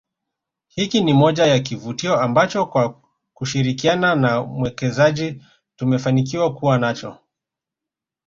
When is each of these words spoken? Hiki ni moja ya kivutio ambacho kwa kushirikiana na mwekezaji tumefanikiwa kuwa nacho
Hiki 0.67 1.01
ni 1.01 1.13
moja 1.13 1.45
ya 1.45 1.59
kivutio 1.59 2.19
ambacho 2.21 2.65
kwa 2.65 3.01
kushirikiana 3.33 4.15
na 4.15 4.41
mwekezaji 4.43 5.43
tumefanikiwa 5.75 6.53
kuwa 6.55 6.77
nacho 6.79 7.17